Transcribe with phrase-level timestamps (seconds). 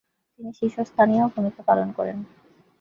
[0.33, 2.17] তিনি শীর্ষস্থানীয় ভূমিকা পালন করেন।